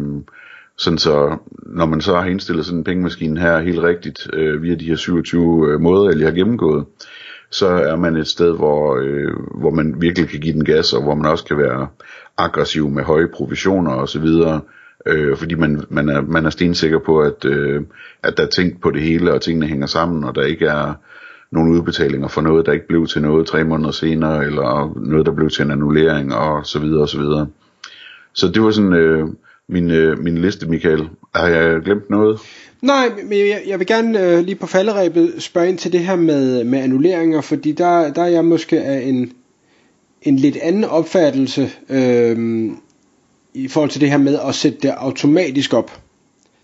sådan 0.77 0.97
så, 0.97 1.37
når 1.51 1.85
man 1.85 2.01
så 2.01 2.15
har 2.15 2.25
indstillet 2.25 2.65
sådan 2.65 2.77
en 2.77 2.83
pengemaskine 2.83 3.39
her 3.39 3.59
helt 3.59 3.79
rigtigt, 3.79 4.27
øh, 4.33 4.63
via 4.63 4.75
de 4.75 4.85
her 4.85 4.95
27 4.95 5.67
øh, 5.67 5.79
måder, 5.79 6.09
jeg 6.09 6.15
lige 6.15 6.25
har 6.25 6.35
gennemgået, 6.35 6.85
så 7.51 7.67
er 7.67 7.95
man 7.95 8.15
et 8.15 8.27
sted, 8.27 8.55
hvor, 8.55 8.97
øh, 9.01 9.31
hvor 9.55 9.69
man 9.69 10.01
virkelig 10.01 10.29
kan 10.29 10.39
give 10.39 10.53
den 10.53 10.65
gas, 10.65 10.93
og 10.93 11.03
hvor 11.03 11.15
man 11.15 11.31
også 11.31 11.45
kan 11.45 11.57
være 11.57 11.87
aggressiv 12.39 12.89
med 12.89 13.03
høje 13.03 13.27
provisioner 13.27 13.91
osv., 13.91 14.27
øh, 15.05 15.37
fordi 15.37 15.55
man, 15.55 15.83
man, 15.89 16.09
er, 16.09 16.21
man 16.21 16.45
er 16.45 16.49
stensikker 16.49 16.99
på, 16.99 17.21
at, 17.21 17.45
øh, 17.45 17.81
at 18.23 18.37
der 18.37 18.43
er 18.43 18.49
tænkt 18.49 18.81
på 18.81 18.91
det 18.91 19.01
hele, 19.01 19.33
og 19.33 19.41
tingene 19.41 19.67
hænger 19.67 19.87
sammen, 19.87 20.23
og 20.23 20.35
der 20.35 20.41
ikke 20.41 20.65
er 20.65 20.93
nogle 21.51 21.71
udbetalinger 21.71 22.27
for 22.27 22.41
noget, 22.41 22.65
der 22.65 22.71
ikke 22.71 22.87
blev 22.87 23.07
til 23.07 23.21
noget 23.21 23.47
tre 23.47 23.63
måneder 23.63 23.91
senere, 23.91 24.45
eller 24.45 24.93
noget, 24.95 25.25
der 25.25 25.31
blev 25.31 25.49
til 25.49 25.65
en 25.65 25.71
annullering, 25.71 26.33
og 26.33 26.65
så 26.65 26.79
videre, 26.79 27.01
og 27.01 27.09
så 27.09 27.19
videre. 27.19 27.47
Så 28.33 28.47
det 28.47 28.61
var 28.61 28.71
sådan... 28.71 28.93
Øh, 28.93 29.27
min, 29.69 29.91
øh, 29.91 30.19
min 30.19 30.37
liste, 30.37 30.69
Michael. 30.69 31.09
Har 31.35 31.47
jeg 31.47 31.81
glemt 31.81 32.09
noget? 32.09 32.39
Nej, 32.81 33.09
men 33.23 33.39
jeg, 33.39 33.61
jeg 33.67 33.79
vil 33.79 33.87
gerne 33.87 34.19
øh, 34.21 34.45
lige 34.45 34.55
på 34.55 34.67
falderæbet 34.67 35.33
spørge 35.39 35.69
ind 35.69 35.77
til 35.77 35.91
det 35.91 35.99
her 35.99 36.15
med, 36.15 36.63
med 36.63 36.79
annulleringer, 36.79 37.41
fordi 37.41 37.71
der, 37.71 38.13
der 38.13 38.21
er 38.21 38.27
jeg 38.27 38.45
måske 38.45 38.81
af 38.81 39.01
en, 39.01 39.31
en 40.21 40.35
lidt 40.35 40.57
anden 40.57 40.83
opfattelse 40.83 41.71
øh, 41.89 42.71
i 43.53 43.67
forhold 43.67 43.89
til 43.89 44.01
det 44.01 44.09
her 44.09 44.17
med 44.17 44.39
at 44.47 44.55
sætte 44.55 44.77
det 44.81 44.89
automatisk 44.89 45.73
op. 45.73 46.01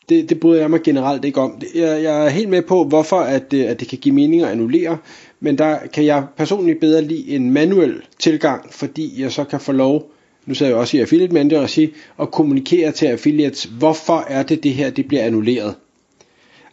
Det, 0.09 0.29
det 0.29 0.39
bryder 0.39 0.61
jeg 0.61 0.69
mig 0.69 0.81
generelt 0.81 1.25
ikke 1.25 1.41
om. 1.41 1.61
Jeg, 1.75 2.03
jeg 2.03 2.25
er 2.25 2.29
helt 2.29 2.49
med 2.49 2.61
på, 2.61 2.83
hvorfor 2.83 3.19
at, 3.19 3.53
øh, 3.53 3.69
at 3.69 3.79
det 3.79 3.87
kan 3.87 3.97
give 3.97 4.15
mening 4.15 4.41
at 4.41 4.49
annullere, 4.49 4.97
men 5.39 5.57
der 5.57 5.77
kan 5.93 6.05
jeg 6.05 6.25
personligt 6.37 6.79
bedre 6.79 7.01
lide 7.01 7.27
en 7.35 7.51
manuel 7.51 8.01
tilgang, 8.19 8.73
fordi 8.73 9.21
jeg 9.21 9.31
så 9.31 9.43
kan 9.43 9.59
få 9.59 9.71
lov, 9.71 10.11
nu 10.45 10.53
sidder 10.53 10.71
jeg 10.71 10.79
også 10.79 10.97
i 10.97 10.99
affiliate 10.99 11.33
manager 11.33 11.67
sige 11.67 11.91
at 12.19 12.31
kommunikere 12.31 12.91
til 12.91 13.05
affiliates, 13.05 13.63
hvorfor 13.63 14.25
er 14.27 14.43
det 14.43 14.63
det 14.63 14.73
her, 14.73 14.89
det 14.89 15.07
bliver 15.07 15.23
annulleret. 15.23 15.75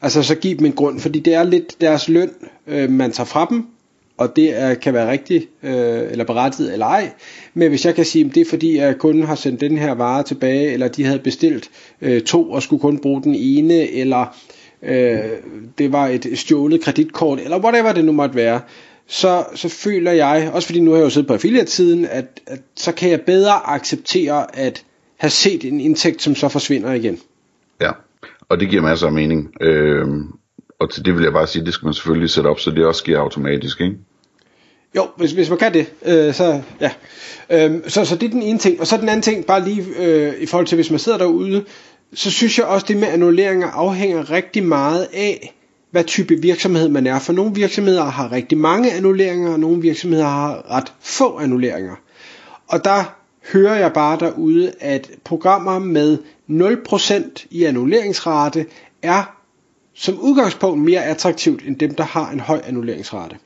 Altså 0.02 0.22
så 0.22 0.34
giv 0.34 0.58
dem 0.58 0.66
en 0.66 0.72
grund, 0.72 1.00
fordi 1.00 1.20
det 1.20 1.34
er 1.34 1.42
lidt 1.42 1.80
deres 1.80 2.08
løn, 2.08 2.30
øh, 2.66 2.90
man 2.90 3.12
tager 3.12 3.26
fra 3.26 3.46
dem, 3.50 3.66
og 4.16 4.36
det 4.36 4.60
er, 4.60 4.74
kan 4.74 4.94
være 4.94 5.10
rigtigt 5.10 5.48
øh, 5.62 5.72
eller 6.10 6.24
berettiget 6.24 6.72
eller 6.72 6.86
ej. 6.86 7.10
Men 7.54 7.68
hvis 7.68 7.84
jeg 7.84 7.94
kan 7.94 8.04
sige, 8.04 8.24
at 8.24 8.34
det 8.34 8.40
er 8.40 8.50
fordi, 8.50 8.78
at 8.78 8.98
kunden 8.98 9.22
har 9.22 9.34
sendt 9.34 9.60
den 9.60 9.78
her 9.78 9.94
vare 9.94 10.22
tilbage, 10.22 10.72
eller 10.72 10.88
de 10.88 11.04
havde 11.04 11.18
bestilt 11.18 11.70
øh, 12.00 12.22
to 12.22 12.50
og 12.50 12.62
skulle 12.62 12.80
kun 12.80 12.98
bruge 12.98 13.22
den 13.22 13.34
ene, 13.34 13.90
eller 13.90 14.36
øh, 14.82 15.18
det 15.78 15.92
var 15.92 16.06
et 16.06 16.30
stjålet 16.34 16.80
kreditkort, 16.80 17.40
eller 17.40 17.58
whatever 17.58 17.92
det 17.92 18.04
nu 18.04 18.12
måtte 18.12 18.34
være, 18.34 18.60
så, 19.06 19.44
så 19.54 19.68
føler 19.68 20.12
jeg, 20.12 20.50
også 20.52 20.68
fordi 20.68 20.80
nu 20.80 20.90
har 20.90 20.98
jeg 20.98 21.04
jo 21.04 21.10
siddet 21.10 21.28
på 21.28 21.34
affiliate-siden, 21.34 22.04
at, 22.04 22.40
at 22.46 22.60
så 22.76 22.92
kan 22.92 23.10
jeg 23.10 23.20
bedre 23.20 23.66
acceptere 23.66 24.56
at 24.56 24.84
have 25.16 25.30
set 25.30 25.64
en 25.64 25.80
indtægt, 25.80 26.22
som 26.22 26.34
så 26.34 26.48
forsvinder 26.48 26.92
igen. 26.92 27.18
Ja, 27.80 27.90
og 28.48 28.60
det 28.60 28.70
giver 28.70 28.82
masser 28.82 29.06
af 29.06 29.12
mening. 29.12 29.54
Øh, 29.60 30.06
og 30.82 30.90
til 30.90 31.04
det 31.04 31.14
vil 31.14 31.22
jeg 31.22 31.32
bare 31.32 31.46
sige, 31.46 31.64
det 31.64 31.74
skal 31.74 31.86
man 31.86 31.94
selvfølgelig 31.94 32.30
sætte 32.30 32.48
op, 32.48 32.60
så 32.60 32.70
det 32.70 32.84
også 32.84 32.98
sker 32.98 33.18
automatisk, 33.18 33.80
ikke? 33.80 33.96
Jo, 34.96 35.06
hvis, 35.16 35.32
hvis 35.32 35.50
man 35.50 35.58
kan 35.58 35.74
det, 35.74 35.92
øh, 36.04 36.34
så 36.34 36.62
ja. 36.80 36.90
Øhm, 37.50 37.88
så, 37.88 38.04
så 38.04 38.16
det 38.16 38.26
er 38.26 38.30
den 38.30 38.42
ene 38.42 38.58
ting. 38.58 38.80
Og 38.80 38.86
så 38.86 38.96
den 38.96 39.08
anden 39.08 39.22
ting, 39.22 39.46
bare 39.46 39.64
lige 39.64 39.84
øh, 39.98 40.34
i 40.40 40.46
forhold 40.46 40.66
til, 40.66 40.76
hvis 40.76 40.90
man 40.90 40.98
sidder 40.98 41.18
derude, 41.18 41.64
så 42.14 42.30
synes 42.30 42.58
jeg 42.58 42.66
også, 42.66 42.86
det 42.88 42.96
med 42.96 43.08
annulleringer 43.08 43.66
afhænger 43.66 44.30
rigtig 44.30 44.64
meget 44.64 45.08
af, 45.12 45.54
hvad 45.90 46.04
type 46.04 46.34
virksomhed 46.34 46.88
man 46.88 47.06
er. 47.06 47.18
For 47.18 47.32
nogle 47.32 47.54
virksomheder 47.54 48.04
har 48.04 48.32
rigtig 48.32 48.58
mange 48.58 48.92
annulleringer, 48.92 49.52
og 49.52 49.60
nogle 49.60 49.82
virksomheder 49.82 50.24
har 50.24 50.70
ret 50.70 50.92
få 51.00 51.38
annulleringer. 51.38 51.94
Og 52.68 52.84
der 52.84 53.16
hører 53.52 53.76
jeg 53.76 53.92
bare 53.92 54.18
derude, 54.18 54.72
at 54.80 55.10
programmer 55.24 55.78
med 55.78 56.18
0% 56.50 57.46
i 57.50 57.64
annulleringsrate 57.64 58.66
er 59.02 59.41
som 59.94 60.20
udgangspunkt 60.20 60.84
mere 60.84 61.04
attraktivt 61.04 61.62
end 61.66 61.76
dem, 61.76 61.94
der 61.94 62.04
har 62.04 62.30
en 62.30 62.40
høj 62.40 62.60
annulleringsrate. 62.64 63.36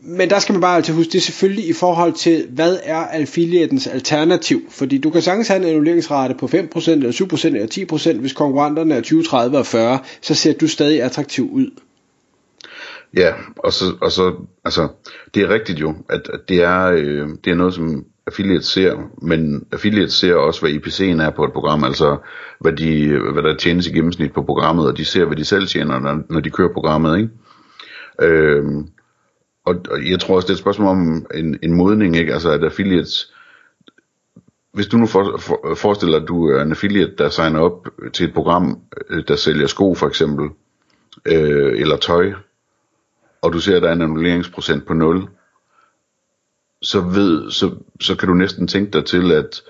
Men 0.00 0.30
der 0.30 0.38
skal 0.38 0.52
man 0.52 0.60
bare 0.60 0.76
altid 0.76 0.94
huske, 0.94 1.12
det 1.12 1.18
er 1.18 1.22
selvfølgelig 1.22 1.68
i 1.68 1.72
forhold 1.72 2.12
til, 2.12 2.46
hvad 2.50 2.78
er 2.82 2.96
affiliatens 2.96 3.86
alternativ? 3.86 4.60
Fordi 4.70 4.98
du 4.98 5.10
kan 5.10 5.22
sagtens 5.22 5.48
have 5.48 5.60
en 5.62 5.68
annulleringsrate 5.68 6.34
på 6.34 6.46
5%, 6.46 6.90
eller 6.90 7.12
7%, 7.12 7.46
eller 7.46 8.14
10%, 8.14 8.20
hvis 8.20 8.32
konkurrenterne 8.32 8.94
er 8.94 9.00
20, 9.00 9.22
30 9.22 9.58
og 9.58 9.66
40, 9.66 9.98
så 10.20 10.34
ser 10.34 10.52
du 10.52 10.68
stadig 10.68 11.02
attraktiv 11.02 11.50
ud. 11.52 11.70
Ja, 13.16 13.34
og 13.56 13.72
så, 13.72 13.84
og 14.00 14.12
så 14.12 14.34
altså, 14.64 14.88
det 15.34 15.42
er 15.42 15.48
rigtigt 15.48 15.80
jo, 15.80 15.94
at, 16.08 16.28
at 16.32 16.40
det, 16.48 16.62
er, 16.62 16.90
øh, 16.90 17.28
det 17.44 17.50
er 17.50 17.54
noget, 17.54 17.74
som 17.74 18.04
affiliates 18.26 18.66
ser, 18.66 19.10
men 19.22 19.66
affiliates 19.72 20.14
ser 20.14 20.34
også, 20.34 20.60
hvad 20.60 20.70
IPC'en 20.70 21.22
er 21.22 21.30
på 21.30 21.44
et 21.44 21.52
program, 21.52 21.84
altså 21.84 22.18
hvad, 22.60 22.72
de, 22.72 23.18
hvad 23.32 23.42
der 23.42 23.56
tjenes 23.56 23.86
i 23.86 23.92
gennemsnit 23.92 24.32
på 24.32 24.42
programmet, 24.42 24.86
og 24.86 24.96
de 24.96 25.04
ser, 25.04 25.24
hvad 25.24 25.36
de 25.36 25.44
selv 25.44 25.66
tjener, 25.66 25.98
når, 25.98 26.22
når 26.30 26.40
de 26.40 26.50
kører 26.50 26.72
programmet, 26.72 27.18
ikke? 27.18 27.30
Øh, 28.22 28.64
og, 29.64 29.74
og 29.90 30.10
jeg 30.10 30.20
tror 30.20 30.36
også, 30.36 30.46
det 30.46 30.50
er 30.50 30.54
et 30.54 30.60
spørgsmål 30.60 30.88
om 30.88 31.26
en, 31.34 31.58
en 31.62 31.74
modning, 31.74 32.16
ikke? 32.16 32.32
Altså 32.32 32.50
at 32.50 32.64
affiliates, 32.64 33.34
hvis 34.72 34.86
du 34.86 34.96
nu 34.96 35.06
for, 35.06 35.38
for, 35.38 35.74
forestiller 35.74 36.20
at 36.20 36.28
du 36.28 36.48
er 36.48 36.62
en 36.62 36.70
affiliate, 36.70 37.14
der 37.18 37.28
signer 37.28 37.60
op 37.60 37.88
til 38.12 38.26
et 38.26 38.34
program, 38.34 38.80
øh, 39.10 39.24
der 39.28 39.36
sælger 39.36 39.66
sko 39.66 39.94
for 39.94 40.06
eksempel, 40.06 40.48
øh, 41.26 41.80
eller 41.80 41.96
tøj, 41.96 42.32
og 43.42 43.52
du 43.52 43.60
ser, 43.60 43.76
at 43.76 43.82
der 43.82 43.88
er 43.88 43.92
en 43.92 44.02
annulleringsprocent 44.02 44.86
på 44.86 44.94
0, 44.94 45.28
så, 46.82 47.00
ved, 47.00 47.50
så, 47.50 47.70
så 48.00 48.16
kan 48.16 48.28
du 48.28 48.34
næsten 48.34 48.68
tænke 48.68 48.90
dig 48.90 49.04
til, 49.04 49.32
at, 49.32 49.62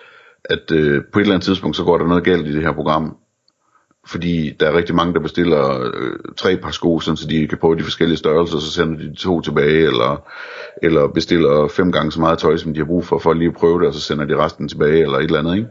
at 0.44 0.72
øh, 0.72 1.04
på 1.12 1.18
et 1.18 1.22
eller 1.22 1.34
andet 1.34 1.44
tidspunkt, 1.44 1.76
så 1.76 1.84
går 1.84 1.98
der 1.98 2.06
noget 2.06 2.24
galt 2.24 2.46
i 2.46 2.52
det 2.52 2.62
her 2.62 2.72
program, 2.72 3.16
fordi 4.06 4.50
der 4.60 4.66
er 4.68 4.76
rigtig 4.76 4.94
mange, 4.94 5.14
der 5.14 5.20
bestiller 5.20 5.90
øh, 5.94 6.18
tre 6.36 6.56
par 6.56 6.70
sko, 6.70 7.00
sådan, 7.00 7.16
så 7.16 7.28
de 7.28 7.48
kan 7.48 7.58
prøve 7.58 7.76
de 7.76 7.82
forskellige 7.82 8.18
størrelser, 8.18 8.58
så 8.58 8.72
sender 8.72 8.98
de 8.98 9.14
to 9.14 9.40
tilbage, 9.40 9.86
eller, 9.86 10.28
eller 10.82 11.08
bestiller 11.08 11.68
fem 11.68 11.92
gange 11.92 12.12
så 12.12 12.20
meget 12.20 12.38
tøj, 12.38 12.56
som 12.56 12.74
de 12.74 12.80
har 12.80 12.86
brug 12.86 13.04
for, 13.04 13.18
for 13.18 13.32
lige 13.32 13.48
at 13.48 13.54
prøve 13.54 13.78
det, 13.80 13.88
og 13.88 13.94
så 13.94 14.00
sender 14.00 14.24
de 14.24 14.36
resten 14.36 14.68
tilbage, 14.68 15.02
eller 15.02 15.18
et 15.18 15.24
eller 15.24 15.38
andet, 15.38 15.56
ikke? 15.56 15.68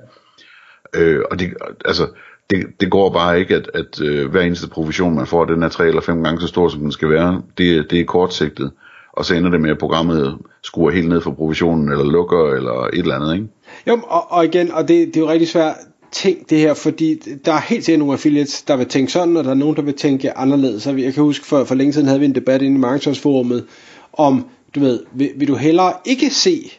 Øh, 0.95 1.21
og 1.31 1.39
det, 1.39 1.53
altså, 1.85 2.07
det, 2.49 2.65
det 2.79 2.91
går 2.91 3.09
bare 3.09 3.39
ikke, 3.39 3.55
at, 3.55 3.69
at 3.73 4.01
øh, 4.01 4.31
hver 4.31 4.41
eneste 4.41 4.69
provision, 4.69 5.15
man 5.15 5.27
får, 5.27 5.45
den 5.45 5.63
er 5.63 5.69
tre 5.69 5.87
eller 5.87 6.01
fem 6.01 6.23
gange 6.23 6.41
så 6.41 6.47
stor, 6.47 6.69
som 6.69 6.79
den 6.79 6.91
skal 6.91 7.09
være. 7.09 7.41
Det, 7.57 7.91
det 7.91 7.99
er 7.99 8.05
kortsigtet. 8.05 8.71
Og 9.13 9.25
så 9.25 9.35
ender 9.35 9.49
det 9.49 9.61
med, 9.61 9.69
at 9.69 9.77
programmet 9.77 10.37
skruer 10.63 10.91
helt 10.91 11.09
ned 11.09 11.21
for 11.21 11.31
provisionen, 11.31 11.89
eller 11.89 12.03
lukker, 12.03 12.53
eller 12.53 12.87
et 12.93 12.99
eller 12.99 13.15
andet, 13.15 13.33
ikke? 13.33 13.47
Jo, 13.87 13.99
og, 14.07 14.31
og 14.31 14.45
igen, 14.45 14.71
og 14.71 14.87
det, 14.87 15.07
det 15.07 15.15
er 15.15 15.21
jo 15.21 15.29
rigtig 15.29 15.47
svært, 15.47 15.75
ting 16.11 16.49
det 16.49 16.57
her, 16.57 16.73
fordi 16.73 17.15
der 17.45 17.53
er 17.53 17.59
helt 17.59 17.85
sikkert 17.85 17.99
nogle 17.99 18.13
affiliates, 18.13 18.61
der 18.61 18.75
vil 18.75 18.87
tænke 18.87 19.11
sådan, 19.11 19.37
og 19.37 19.43
der 19.43 19.49
er 19.49 19.55
nogen, 19.55 19.75
der 19.75 19.81
vil 19.81 19.93
tænke 19.93 20.37
anderledes. 20.37 20.87
Jeg 20.87 21.13
kan 21.13 21.23
huske, 21.23 21.45
for, 21.45 21.63
for 21.63 21.75
længe 21.75 21.93
siden 21.93 22.07
havde 22.07 22.19
vi 22.19 22.25
en 22.25 22.35
debat 22.35 22.61
inde 22.61 22.75
i 22.75 22.79
Marketers 22.79 23.25
om, 24.13 24.45
du 24.75 24.79
ved, 24.79 24.99
vil, 25.13 25.31
vil 25.35 25.47
du 25.47 25.55
hellere 25.55 25.93
ikke 26.05 26.29
se 26.29 26.71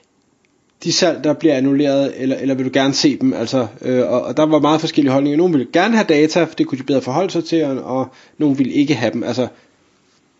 de 0.85 0.93
salg, 0.93 1.25
der 1.25 1.33
bliver 1.33 1.55
annulleret, 1.55 2.12
eller, 2.17 2.37
eller 2.37 2.55
vil 2.55 2.65
du 2.65 2.71
gerne 2.73 2.95
se 2.95 3.17
dem? 3.17 3.33
Altså, 3.33 3.67
øh, 3.83 4.11
og, 4.11 4.23
og 4.23 4.37
der 4.37 4.47
var 4.47 4.59
meget 4.59 4.81
forskellige 4.81 5.12
holdninger. 5.12 5.37
Nogle 5.37 5.53
ville 5.53 5.73
gerne 5.73 5.97
have 5.97 6.07
data, 6.09 6.45
for 6.45 6.55
det 6.55 6.67
kunne 6.67 6.79
de 6.79 6.85
bedre 6.85 7.03
forholde 7.03 7.31
sig 7.31 7.45
til, 7.45 7.65
og, 7.65 7.85
og 7.85 8.07
nogle 8.39 8.57
ville 8.57 8.73
ikke 8.73 8.95
have 8.95 9.12
dem. 9.12 9.23
Altså, 9.23 9.49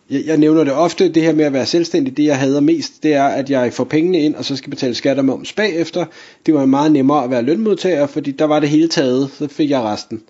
jeg, 0.09 0.23
jeg 0.25 0.37
nævner 0.37 0.63
det 0.63 0.73
ofte, 0.73 1.09
det 1.09 1.23
her 1.23 1.33
med 1.33 1.45
at 1.45 1.53
være 1.53 1.65
selvstændig, 1.65 2.17
det 2.17 2.25
jeg 2.25 2.39
hader 2.39 2.59
mest, 2.59 3.03
det 3.03 3.13
er, 3.13 3.23
at 3.23 3.49
jeg 3.49 3.73
får 3.73 3.83
pengene 3.83 4.19
ind, 4.19 4.35
og 4.35 4.45
så 4.45 4.55
skal 4.55 4.69
betale 4.69 4.95
skatter 4.95 5.23
med 5.23 5.33
moms 5.33 5.53
bagefter. 5.53 6.05
Det 6.45 6.53
var 6.53 6.65
meget 6.65 6.91
nemmere 6.91 7.23
at 7.23 7.29
være 7.29 7.41
lønmodtager, 7.41 8.07
fordi 8.07 8.31
der 8.31 8.45
var 8.45 8.59
det 8.59 8.69
hele 8.69 8.87
taget, 8.87 9.29
så 9.37 9.47
fik 9.47 9.69
jeg 9.69 9.81
resten. 9.81 10.21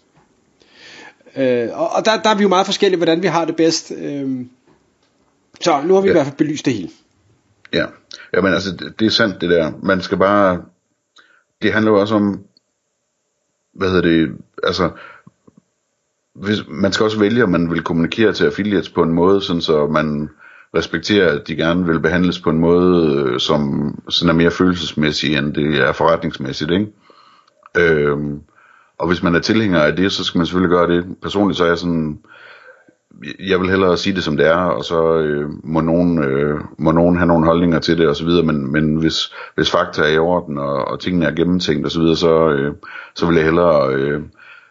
Øh, 1.36 1.67
og 1.74 1.89
og 1.89 2.05
der, 2.05 2.22
der 2.22 2.29
er 2.29 2.36
vi 2.36 2.41
jo 2.41 2.50
meget 2.50 2.65
forskellige, 2.65 2.98
hvordan 2.98 3.22
vi 3.22 3.27
har 3.27 3.46
det 3.46 3.55
bedst. 3.55 3.91
Øh, 3.98 4.46
så 5.62 5.82
nu 5.86 5.93
har 5.93 6.01
vi 6.01 6.08
ja. 6.08 6.12
i 6.12 6.15
hvert 6.15 6.25
fald 6.25 6.38
belyst 6.38 6.65
det 6.65 6.74
hele. 6.74 6.89
Ja, 7.73 7.85
ja 8.33 8.41
men 8.41 8.53
altså, 8.53 8.71
det, 8.71 8.99
det 8.99 9.05
er 9.05 9.09
sandt 9.09 9.41
det 9.41 9.49
der. 9.49 9.71
Man 9.83 10.01
skal 10.01 10.17
bare, 10.17 10.61
det 11.61 11.73
handler 11.73 11.91
jo 11.91 11.99
også 11.99 12.15
om, 12.15 12.43
hvad 13.73 13.89
hedder 13.89 14.01
det, 14.01 14.37
altså, 14.63 14.89
hvis, 16.33 16.57
man 16.67 16.91
skal 16.91 17.03
også 17.03 17.19
vælge, 17.19 17.43
om 17.43 17.49
man 17.49 17.71
vil 17.71 17.83
kommunikere 17.83 18.33
til 18.33 18.45
affiliates 18.45 18.89
på 18.89 19.03
en 19.03 19.13
måde, 19.13 19.41
sådan 19.41 19.61
så 19.61 19.87
man 19.87 20.29
respekterer, 20.75 21.31
at 21.31 21.47
de 21.47 21.55
gerne 21.55 21.85
vil 21.85 21.99
behandles 21.99 22.39
på 22.39 22.49
en 22.49 22.59
måde, 22.59 23.13
øh, 23.13 23.39
som 23.39 23.93
sådan 24.09 24.29
er 24.29 24.33
mere 24.33 24.51
følelsesmæssig, 24.51 25.35
end 25.35 25.53
det 25.53 25.79
er 25.79 25.91
forretningsmæssigt. 25.91 26.71
Ikke? 26.71 26.87
Øhm, 27.77 28.41
og 28.97 29.07
hvis 29.07 29.23
man 29.23 29.35
er 29.35 29.39
tilhænger 29.39 29.79
af 29.79 29.95
det, 29.95 30.11
så 30.11 30.23
skal 30.23 30.39
man 30.39 30.45
selvfølgelig 30.45 30.75
gøre 30.77 30.95
det. 30.95 31.15
Personligt 31.21 31.57
så 31.57 31.63
er 31.63 31.67
jeg 31.67 31.77
sådan, 31.77 32.19
jeg 33.39 33.59
vil 33.59 33.69
hellere 33.69 33.97
sige 33.97 34.15
det 34.15 34.23
som 34.23 34.37
det 34.37 34.47
er, 34.47 34.57
og 34.57 34.83
så 34.83 35.17
øh, 35.17 35.49
må, 35.63 35.81
nogen, 35.81 36.23
øh, 36.23 36.59
må 36.77 36.91
nogen 36.91 37.17
have 37.17 37.27
nogle 37.27 37.45
holdninger 37.45 37.79
til 37.79 37.97
det 37.97 38.07
osv., 38.07 38.27
men, 38.27 38.71
men 38.71 38.95
hvis, 38.95 39.33
hvis 39.55 39.71
fakta 39.71 40.01
er 40.01 40.13
i 40.13 40.17
orden, 40.17 40.57
og, 40.57 40.87
og 40.87 40.99
tingene 40.99 41.25
er 41.25 41.35
gennemtænkt 41.35 41.85
osv., 41.85 42.01
så, 42.01 42.15
så, 42.15 42.49
øh, 42.49 42.73
så 43.15 43.25
vil 43.25 43.35
jeg 43.35 43.45
hellere... 43.45 43.93
Øh, 43.93 44.21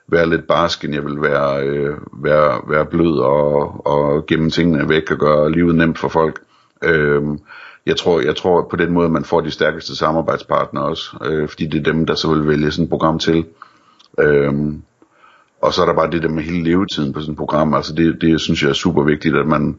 være 0.08 0.30
lidt 0.30 0.46
barsk, 0.46 0.84
end 0.84 0.94
jeg 0.94 1.04
vil 1.04 1.22
være, 1.22 1.62
øh, 1.62 1.96
være, 2.12 2.60
være 2.68 2.86
blød 2.86 3.18
og, 3.18 3.86
og 3.86 4.26
gemme 4.26 4.50
tingene 4.50 4.88
væk 4.88 5.10
og 5.10 5.18
gøre 5.18 5.52
livet 5.52 5.74
nemt 5.74 5.98
for 5.98 6.08
folk. 6.08 6.40
Øh, 6.84 7.22
jeg 7.86 7.96
tror, 7.96 8.20
jeg 8.20 8.36
tror 8.36 8.66
på 8.70 8.76
den 8.76 8.92
måde, 8.92 9.08
man 9.08 9.24
får 9.24 9.40
de 9.40 9.50
stærkeste 9.50 9.96
samarbejdspartnere 9.96 10.84
også, 10.84 11.16
øh, 11.24 11.48
fordi 11.48 11.66
det 11.66 11.78
er 11.78 11.92
dem, 11.92 12.06
der 12.06 12.14
så 12.14 12.34
vil 12.34 12.48
vælge 12.48 12.70
sådan 12.70 12.84
et 12.84 12.90
program 12.90 13.18
til. 13.18 13.44
Øh, 14.20 14.52
og 15.62 15.74
så 15.74 15.82
er 15.82 15.86
der 15.86 15.94
bare 15.94 16.10
det 16.10 16.22
der 16.22 16.28
med 16.28 16.42
hele 16.42 16.64
levetiden 16.64 17.12
på 17.12 17.20
sådan 17.20 17.32
et 17.32 17.38
program. 17.38 17.74
Altså 17.74 17.94
det, 17.94 18.20
det 18.20 18.40
synes 18.40 18.62
jeg 18.62 18.68
er 18.68 18.74
super 18.74 19.04
vigtigt, 19.04 19.36
at 19.36 19.46
man, 19.46 19.76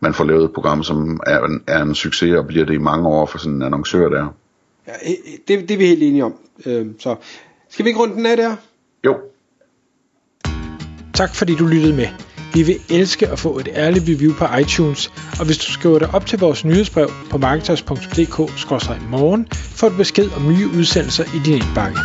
man 0.00 0.14
får 0.14 0.24
lavet 0.24 0.44
et 0.44 0.52
program, 0.52 0.82
som 0.82 1.20
er 1.26 1.40
en, 1.40 1.62
er 1.66 1.82
en 1.82 1.94
succes 1.94 2.34
og 2.34 2.46
bliver 2.46 2.64
det 2.64 2.74
i 2.74 2.78
mange 2.78 3.08
år 3.08 3.26
for 3.26 3.38
sådan 3.38 3.54
en 3.54 3.62
annoncør 3.62 4.08
der. 4.08 4.34
Ja, 4.86 4.92
det, 5.48 5.68
det 5.68 5.70
er 5.70 5.78
vi 5.78 5.86
helt 5.86 6.02
enige 6.02 6.24
om. 6.24 6.34
Øh, 6.66 6.86
så 6.98 7.16
skal 7.68 7.84
vi 7.84 7.88
ikke 7.88 8.00
runde 8.00 8.14
den 8.14 8.26
af 8.26 8.36
der? 8.36 8.56
Jo. 9.06 9.16
Tak 11.14 11.34
fordi 11.34 11.54
du 11.54 11.66
lyttede 11.66 11.96
med. 11.96 12.08
Vi 12.54 12.62
vil 12.62 12.76
elske 12.90 13.28
at 13.28 13.38
få 13.38 13.58
et 13.58 13.68
ærligt 13.74 14.04
review 14.08 14.34
på 14.34 14.44
iTunes, 14.60 15.12
og 15.40 15.46
hvis 15.46 15.58
du 15.58 15.72
skriver 15.72 15.98
dig 15.98 16.14
op 16.14 16.26
til 16.26 16.38
vores 16.38 16.64
nyhedsbrev 16.64 17.08
på 17.30 17.38
marketers.dk-morgen, 17.38 19.48
får 19.52 19.88
du 19.88 19.96
besked 19.96 20.30
om 20.36 20.48
nye 20.48 20.68
udsendelser 20.78 21.24
i 21.24 21.38
din 21.44 21.54
indbakke. 21.54 21.98